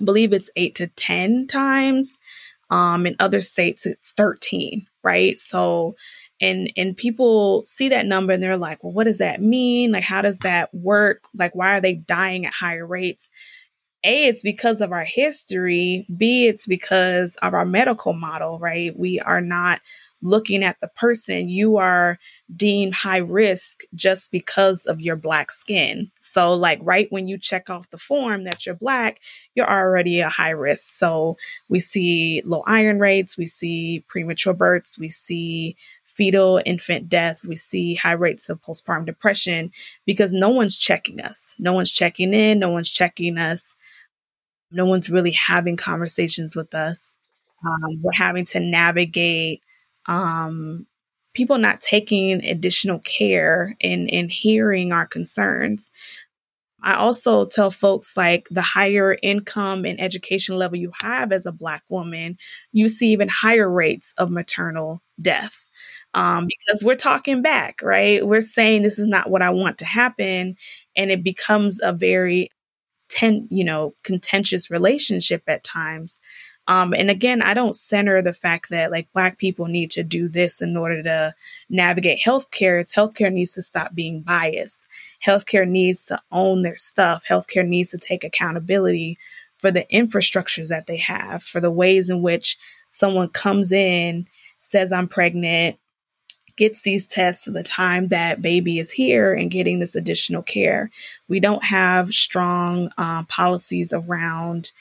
[0.01, 2.19] I believe it's eight to 10 times.
[2.71, 5.37] Um, in other states, it's 13, right?
[5.37, 5.95] So
[6.43, 9.93] and and people see that number and they're like well what does that mean?
[9.93, 11.23] Like how does that work?
[11.35, 13.31] Like why are they dying at higher rates?
[14.05, 16.07] A it's because of our history.
[16.15, 18.99] B it's because of our medical model right?
[18.99, 19.81] We are not
[20.23, 22.19] looking at the person, you are
[22.55, 26.11] deemed high risk just because of your black skin.
[26.21, 29.19] So, like, right when you check off the form that you're black,
[29.55, 30.85] you're already a high risk.
[30.97, 31.37] So,
[31.69, 35.77] we see low iron rates, we see premature births, we see
[36.23, 39.73] fetal infant death, we see high rates of postpartum depression
[40.07, 41.57] because no one's checking us.
[41.59, 43.75] No one's checking in, no one's checking us.
[44.71, 47.17] No one's really having conversations with us.
[47.67, 49.63] Um, we're having to navigate
[50.07, 50.87] um,
[51.35, 55.91] people not taking additional care and, and hearing our concerns.
[56.85, 61.53] I also tell folks like the higher income and education level you have as a
[61.53, 62.39] Black woman,
[62.71, 65.67] you see even higher rates of maternal death.
[66.14, 68.27] Um, because we're talking back, right?
[68.27, 70.57] We're saying this is not what I want to happen.
[70.94, 72.51] And it becomes a very
[73.09, 76.20] ten, you know, contentious relationship at times.
[76.68, 80.29] Um, and again, I don't center the fact that like Black people need to do
[80.29, 81.35] this in order to
[81.68, 82.81] navigate healthcare.
[82.81, 84.88] It's healthcare needs to stop being biased.
[85.27, 87.25] Healthcare needs to own their stuff.
[87.27, 89.18] Healthcare needs to take accountability
[89.59, 92.59] for the infrastructures that they have, for the ways in which
[92.90, 94.27] someone comes in,
[94.59, 95.77] says, I'm pregnant,
[96.57, 100.91] gets these tests at the time that baby is here and getting this additional care.
[101.29, 104.73] We don't have strong uh, policies around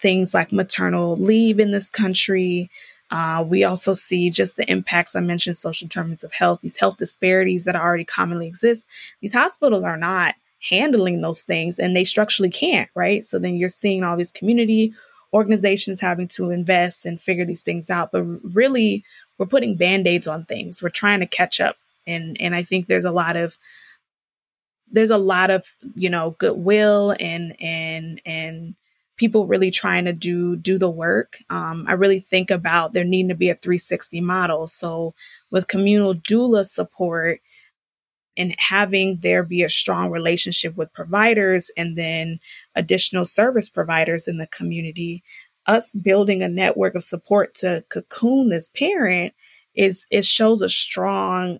[0.00, 2.70] things like maternal leave in this country.
[3.10, 6.96] Uh, we also see just the impacts I mentioned, social determinants of health, these health
[6.96, 8.88] disparities that already commonly exist.
[9.20, 10.34] These hospitals are not
[10.68, 13.24] handling those things and they structurally can't, right?
[13.24, 14.92] So then you're seeing all these community
[15.32, 18.12] organizations having to invest and figure these things out.
[18.12, 18.22] But
[18.54, 19.04] really,
[19.38, 20.82] we're putting band-aids on things.
[20.82, 21.76] We're trying to catch up.
[22.06, 23.56] And and I think there's a lot of
[24.90, 28.74] there's a lot of, you know, goodwill and and and
[29.16, 31.38] people really trying to do do the work.
[31.50, 34.66] Um, I really think about there needing to be a 360 model.
[34.66, 35.14] So
[35.50, 37.40] with communal doula support
[38.36, 42.40] and having there be a strong relationship with providers and then
[42.74, 45.22] additional service providers in the community,
[45.66, 49.32] us building a network of support to cocoon this parent
[49.74, 51.58] is it shows a strong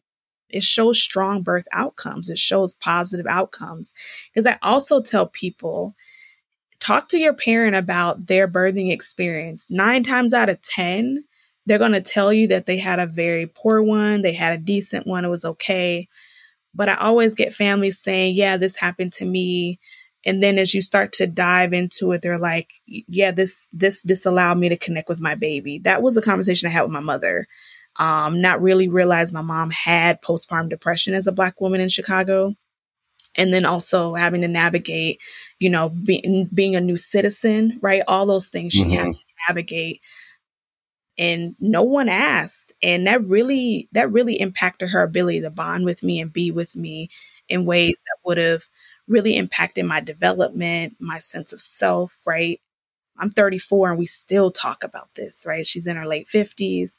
[0.50, 3.94] it shows strong birth outcomes it shows positive outcomes
[4.32, 5.94] because i also tell people
[6.84, 9.70] talk to your parent about their birthing experience.
[9.70, 11.24] Nine times out of 10,
[11.64, 14.62] they're going to tell you that they had a very poor one, they had a
[14.62, 16.08] decent one, it was okay.
[16.74, 19.78] But I always get families saying, Yeah, this happened to me.
[20.26, 24.26] And then as you start to dive into it, they're like, Yeah, this this this
[24.26, 25.78] allowed me to connect with my baby.
[25.80, 27.46] That was a conversation I had with my mother.
[27.96, 32.54] Um, not really realize my mom had postpartum depression as a black woman in Chicago
[33.36, 35.20] and then also having to navigate,
[35.58, 38.02] you know, being being a new citizen, right?
[38.08, 38.92] All those things she mm-hmm.
[38.92, 39.18] had to
[39.48, 40.00] navigate.
[41.16, 42.72] And no one asked.
[42.82, 46.74] And that really that really impacted her ability to bond with me and be with
[46.74, 47.08] me
[47.48, 48.64] in ways that would have
[49.08, 52.60] really impacted my development, my sense of self, right?
[53.18, 55.66] I'm 34 and we still talk about this, right?
[55.66, 56.98] She's in her late 50s.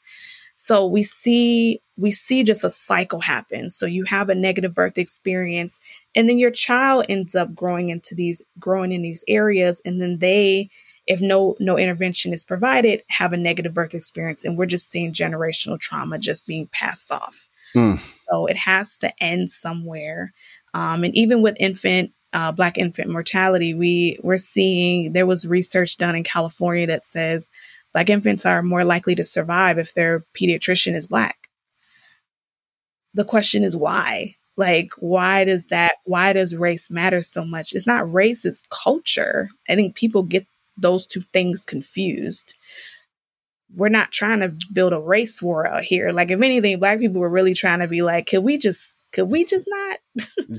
[0.57, 3.69] So we see we see just a cycle happen.
[3.69, 5.79] So you have a negative birth experience
[6.15, 10.19] and then your child ends up growing into these growing in these areas and then
[10.19, 10.69] they
[11.07, 15.13] if no no intervention is provided have a negative birth experience and we're just seeing
[15.13, 17.47] generational trauma just being passed off.
[17.75, 17.99] Mm.
[18.29, 20.33] So it has to end somewhere.
[20.75, 25.97] Um, and even with infant uh, black infant mortality, we we're seeing there was research
[25.97, 27.49] done in California that says
[27.93, 31.47] black infants are more likely to survive if their pediatrician is black.
[33.13, 34.35] The question is why?
[34.57, 37.73] Like, why does that, why does race matter so much?
[37.73, 39.47] It's not race, it's culture.
[39.69, 40.45] I think people get
[40.77, 42.55] those two things confused.
[43.73, 46.11] We're not trying to build a race war out here.
[46.11, 49.31] Like, if anything, black people were really trying to be like, can we just, could
[49.31, 49.99] we just not?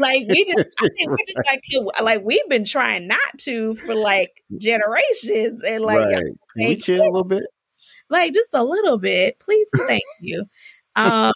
[0.00, 1.62] like we just I think we're just like
[2.02, 6.24] like we've been trying not to for like generations and like right.
[6.56, 7.44] we chill a little bit?
[8.10, 9.40] Like just a little bit.
[9.40, 10.44] Please thank you.
[10.94, 11.32] Um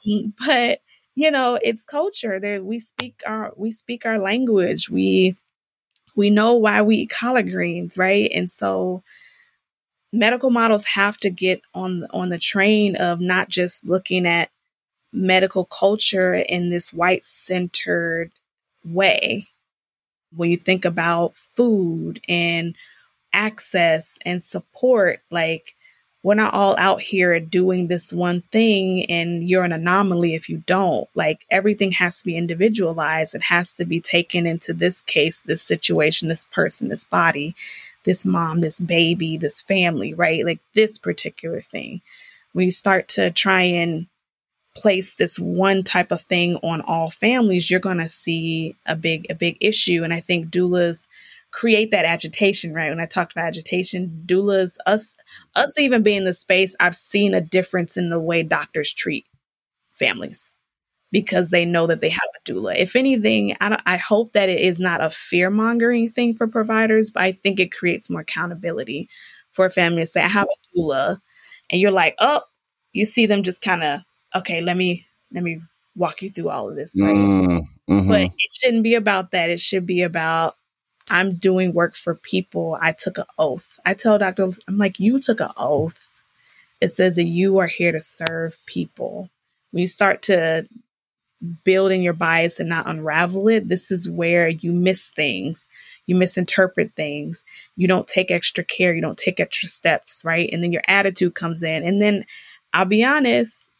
[0.46, 0.80] but
[1.14, 4.90] you know it's culture that we speak our we speak our language.
[4.90, 5.36] We
[6.14, 8.30] we know why we eat collard greens right?
[8.34, 9.02] And so
[10.12, 14.50] medical models have to get on on the train of not just looking at
[15.12, 18.30] medical culture in this white centered
[18.84, 19.46] way.
[20.36, 22.74] When you think about food and
[23.32, 25.74] access and support, like
[26.22, 30.58] we're not all out here doing this one thing and you're an anomaly if you
[30.66, 31.08] don't.
[31.14, 33.34] Like everything has to be individualized.
[33.34, 37.54] It has to be taken into this case, this situation, this person, this body,
[38.04, 40.44] this mom, this baby, this family, right?
[40.44, 42.02] Like this particular thing.
[42.52, 44.06] When you start to try and
[44.78, 49.26] place this one type of thing on all families, you're going to see a big
[49.30, 50.04] a big issue.
[50.04, 51.08] And I think doulas
[51.50, 52.90] create that agitation, right?
[52.90, 55.14] When I talked about agitation, doulas, us
[55.54, 59.26] us even being in the space, I've seen a difference in the way doctors treat
[59.94, 60.52] families
[61.10, 62.76] because they know that they have a doula.
[62.76, 67.10] If anything, I, I hope that it is not a fear mongering thing for providers,
[67.10, 69.08] but I think it creates more accountability
[69.52, 71.18] for a family to say, I have a doula.
[71.70, 72.42] And you're like, oh,
[72.92, 74.00] you see them just kind of
[74.34, 75.60] okay, let me let me
[75.96, 76.94] walk you through all of this.
[77.00, 77.14] Right?
[77.14, 77.60] Mm,
[77.90, 78.08] mm-hmm.
[78.08, 79.50] But it shouldn't be about that.
[79.50, 80.56] It should be about
[81.10, 82.78] I'm doing work for people.
[82.80, 83.78] I took an oath.
[83.84, 86.22] I tell doctors, I'm like, you took an oath.
[86.80, 89.30] It says that you are here to serve people.
[89.70, 90.66] When you start to
[91.64, 95.68] build in your bias and not unravel it, this is where you miss things.
[96.06, 97.44] You misinterpret things.
[97.76, 98.94] You don't take extra care.
[98.94, 100.48] You don't take extra steps, right?
[100.52, 101.84] And then your attitude comes in.
[101.84, 102.24] And then
[102.74, 103.70] I'll be honest,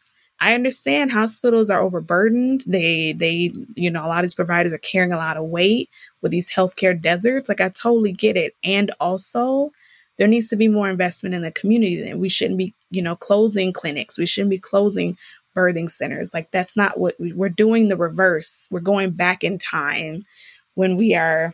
[0.41, 2.63] I understand hospitals are overburdened.
[2.65, 5.89] They they you know a lot of these providers are carrying a lot of weight
[6.21, 7.49] with these healthcare deserts.
[7.49, 8.55] Like I totally get it.
[8.63, 9.71] And also
[10.17, 12.07] there needs to be more investment in the community.
[12.07, 14.17] And we shouldn't be, you know, closing clinics.
[14.17, 15.17] We shouldn't be closing
[15.55, 16.33] birthing centers.
[16.33, 18.67] Like that's not what we, we're doing the reverse.
[18.69, 20.25] We're going back in time
[20.75, 21.53] when we are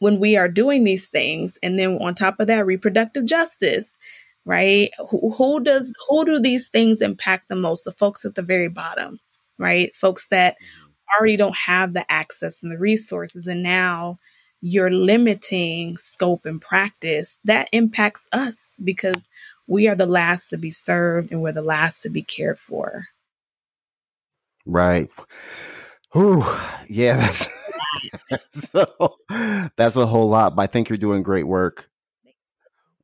[0.00, 3.96] when we are doing these things and then on top of that reproductive justice
[4.44, 4.90] right?
[5.10, 7.84] Who, who does who do these things impact the most?
[7.84, 9.20] The folks at the very bottom,
[9.58, 9.94] right?
[9.94, 10.90] Folks that mm-hmm.
[11.18, 14.18] already don't have the access and the resources, and now
[14.60, 17.38] you're limiting scope and practice.
[17.44, 19.28] That impacts us because
[19.66, 23.08] we are the last to be served and we're the last to be cared for.
[24.66, 25.10] Right.
[26.16, 26.44] Ooh,
[26.88, 27.48] yeah, that's
[28.72, 29.16] so,
[29.76, 30.56] that's a whole lot.
[30.56, 31.90] But I think you're doing great work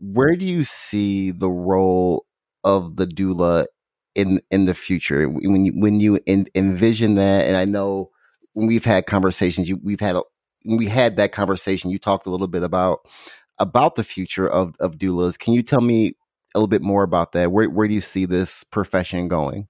[0.00, 2.26] where do you see the role
[2.64, 3.66] of the doula
[4.14, 5.28] in in the future?
[5.28, 8.10] When you when you in, envision that and i know
[8.54, 10.22] when we've had conversations you, we've had a,
[10.64, 13.00] we had that conversation you talked a little bit about
[13.58, 15.38] about the future of of doulas.
[15.38, 16.14] Can you tell me
[16.54, 17.52] a little bit more about that?
[17.52, 19.68] Where where do you see this profession going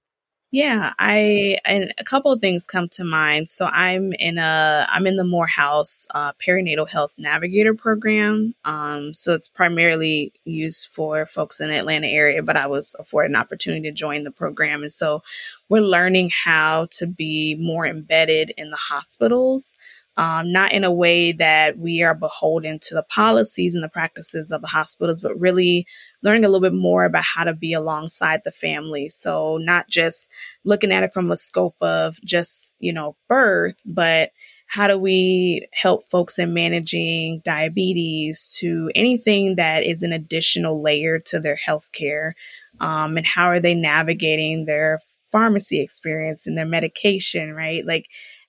[0.53, 3.47] yeah, I and a couple of things come to mind.
[3.47, 8.53] So I'm in a I'm in the Morehouse uh, Perinatal Health Navigator program.
[8.65, 13.31] Um, so it's primarily used for folks in the Atlanta area, but I was afforded
[13.31, 15.23] an opportunity to join the program, and so
[15.69, 19.73] we're learning how to be more embedded in the hospitals
[20.17, 24.51] um, not in a way that we are beholden to the policies and the practices
[24.51, 25.87] of the hospitals, but really
[26.21, 29.07] learning a little bit more about how to be alongside the family.
[29.09, 30.29] So, not just
[30.65, 34.31] looking at it from a scope of just, you know, birth, but
[34.67, 41.19] how do we help folks in managing diabetes to anything that is an additional layer
[41.19, 42.31] to their healthcare?
[42.79, 44.99] Um, and how are they navigating their
[45.31, 47.85] pharmacy experience and their medication, right?
[47.85, 48.07] Like,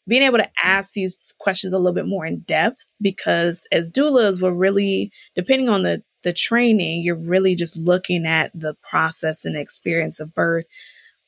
[0.08, 4.42] being able to ask these questions a little bit more in depth because as doulas
[4.42, 9.56] we're really depending on the the training, you're really just looking at the process and
[9.56, 10.66] experience of birth.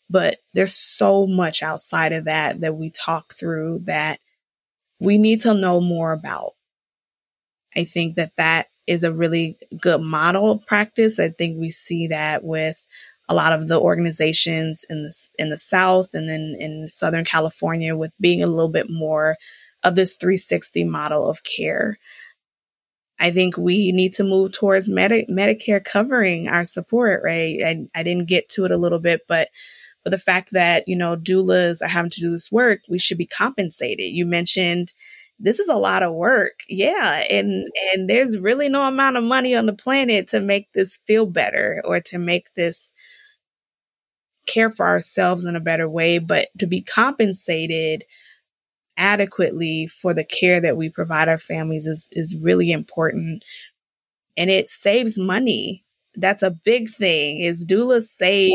[0.09, 4.21] But there's so much outside of that that we talk through that
[5.01, 6.53] we need to know more about.
[7.77, 11.19] I think that that is a really good model of practice.
[11.19, 12.81] I think we see that with
[13.29, 17.97] a lot of the organizations in the in the South and then in Southern California
[17.97, 19.37] with being a little bit more
[19.83, 21.99] of this 360 model of care.
[23.19, 27.61] I think we need to move towards Medi- Medicare covering our support, right?
[27.65, 29.49] I, I didn't get to it a little bit, but
[30.03, 33.19] but the fact that you know doulas are having to do this work, we should
[33.19, 34.13] be compensated.
[34.13, 34.93] You mentioned
[35.39, 36.61] this is a lot of work.
[36.69, 37.25] Yeah.
[37.31, 41.27] And, and there's really no amount of money on the planet to make this feel
[41.27, 42.93] better or to make this
[44.47, 48.05] care for ourselves in a better way, but to be compensated
[48.97, 53.45] adequately for the care that we provide our families is, is really important.
[54.37, 55.85] And it saves money.
[56.15, 58.53] That's a big thing is doulas save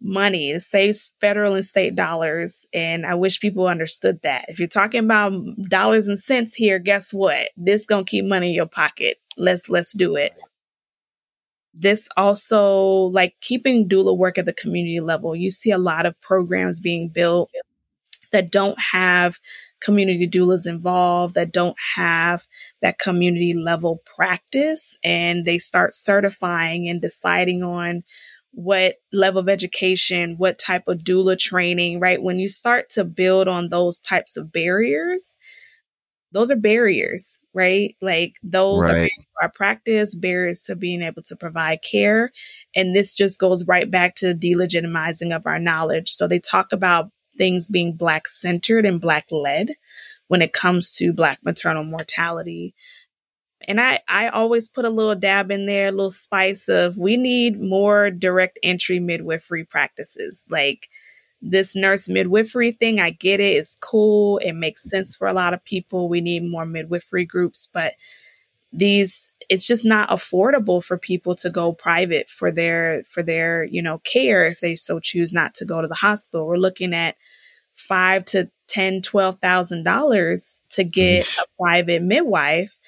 [0.00, 0.50] money.
[0.50, 2.66] It saves federal and state dollars.
[2.72, 4.46] And I wish people understood that.
[4.48, 5.32] If you're talking about
[5.68, 7.50] dollars and cents here, guess what?
[7.56, 9.18] This gonna keep money in your pocket.
[9.36, 10.32] Let's let's do it.
[11.72, 15.36] This also like keeping doula work at the community level.
[15.36, 17.50] You see a lot of programs being built
[18.32, 19.38] that don't have
[19.80, 22.46] community doulas involved that don't have
[22.82, 28.02] that community level practice and they start certifying and deciding on
[28.52, 32.22] what level of education, what type of doula training, right?
[32.22, 35.38] When you start to build on those types of barriers,
[36.32, 37.96] those are barriers, right?
[38.00, 39.10] Like those right.
[39.40, 42.32] are our practice, barriers to being able to provide care.
[42.74, 46.10] And this just goes right back to delegitimizing of our knowledge.
[46.10, 49.70] So they talk about things being Black centered and Black led
[50.28, 52.74] when it comes to Black maternal mortality.
[53.68, 57.16] And I, I always put a little dab in there, a little spice of we
[57.16, 60.44] need more direct entry midwifery practices.
[60.48, 60.88] Like
[61.42, 63.56] this nurse midwifery thing, I get it.
[63.56, 64.38] It's cool.
[64.38, 66.08] It makes sense for a lot of people.
[66.08, 67.94] We need more midwifery groups, but
[68.72, 73.82] these it's just not affordable for people to go private for their for their you
[73.82, 77.16] know care if they so choose not to go to the hospital we're looking at
[77.74, 82.78] five to ten twelve thousand dollars to get a private midwife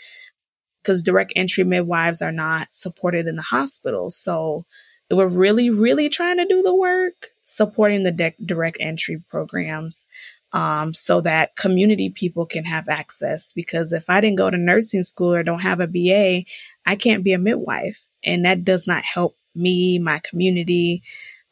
[0.83, 4.11] because direct entry midwives are not supported in the hospital.
[4.11, 4.64] So
[5.11, 10.07] we're really, really trying to do the work supporting the de- direct entry programs
[10.53, 13.53] um, so that community people can have access.
[13.53, 16.45] Because if I didn't go to nursing school or don't have a BA,
[16.87, 18.05] I can't be a midwife.
[18.24, 21.03] And that does not help me, my community.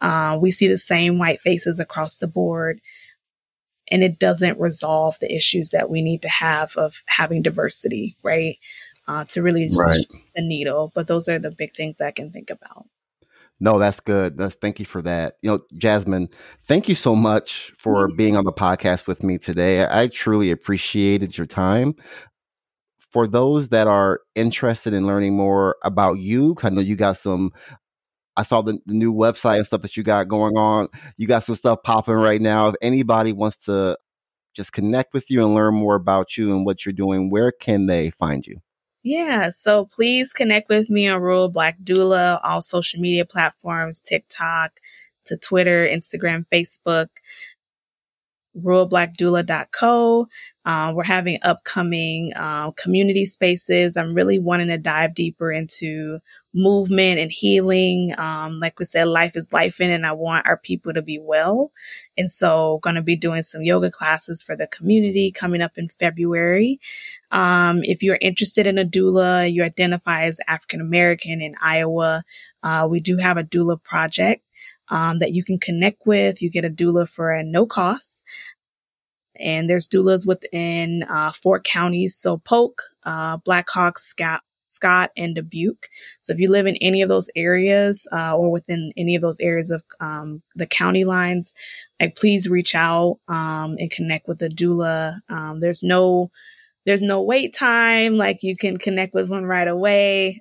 [0.00, 2.80] Uh, we see the same white faces across the board.
[3.92, 8.56] And it doesn't resolve the issues that we need to have of having diversity, right?
[9.08, 9.98] Uh, to really right.
[10.36, 10.92] the needle.
[10.94, 12.86] But those are the big things that I can think about.
[13.58, 14.38] No, that's good.
[14.38, 15.36] That's thank you for that.
[15.42, 16.32] You know, Jazzmine,
[16.64, 18.16] thank you so much for mm-hmm.
[18.16, 19.86] being on the podcast with me today.
[19.86, 21.94] I truly appreciated your time.
[23.10, 27.52] For those that are interested in learning more about you, I know you got some
[28.36, 30.88] I saw the, the, new website and stuff that you got going on.
[31.18, 32.68] You got some stuff popping right now.
[32.68, 33.98] If anybody wants to
[34.54, 37.86] just connect with you and learn more about you and what you're doing, where can
[37.86, 38.62] they find you?
[39.02, 44.78] Yeah, so please connect with me on Rural Black Doula, all social media platforms, TikTok,
[45.26, 47.08] to Twitter, Instagram, Facebook
[48.56, 50.28] ruralblackdoula.co.
[50.66, 53.96] Uh, we're having upcoming uh, community spaces.
[53.96, 56.18] I'm really wanting to dive deeper into
[56.52, 58.12] movement and healing.
[58.18, 61.18] Um, like we said, life is life in, and I want our people to be
[61.18, 61.72] well.
[62.18, 65.88] And so, going to be doing some yoga classes for the community coming up in
[65.88, 66.78] February.
[67.30, 72.22] Um, if you're interested in a doula, you identify as African American in Iowa,
[72.62, 74.44] uh, we do have a doula project
[74.90, 76.42] um, that you can connect with.
[76.42, 78.24] You get a doula for no cost.
[79.36, 82.14] And there's doulas within uh, four counties.
[82.16, 85.88] So Polk, uh, Blackhawk, Scott, Scott, and Dubuque.
[86.20, 89.40] So if you live in any of those areas uh, or within any of those
[89.40, 91.54] areas of um, the county lines,
[92.00, 95.18] like please reach out um, and connect with a doula.
[95.28, 96.30] Um, there's no
[96.86, 98.16] there's no wait time.
[98.16, 100.40] Like you can connect with one right away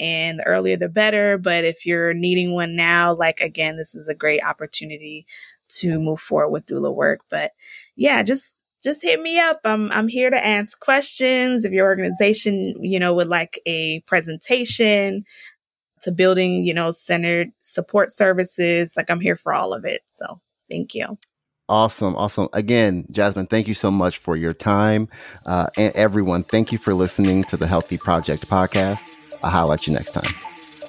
[0.00, 1.38] and the earlier the better.
[1.38, 5.26] But if you're needing one now, like again, this is a great opportunity
[5.68, 7.20] to move forward with doula work.
[7.30, 7.52] But
[7.94, 9.60] yeah, just just hit me up.
[9.64, 11.64] I'm I'm here to answer questions.
[11.64, 15.22] If your organization, you know, would like a presentation
[16.00, 20.00] to building, you know, centered support services, like I'm here for all of it.
[20.08, 20.40] So
[20.70, 21.18] thank you.
[21.68, 22.16] Awesome.
[22.16, 22.48] Awesome.
[22.52, 25.08] Again, Jazzmine, thank you so much for your time.
[25.46, 29.19] Uh, and everyone, thank you for listening to the Healthy Project podcast.
[29.42, 30.79] I'll at you next time.